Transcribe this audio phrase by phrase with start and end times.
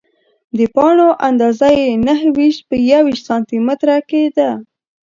[0.57, 4.49] د پاڼو اندازه یې نهه ویشت په یوویشت سانتي متره کې ده.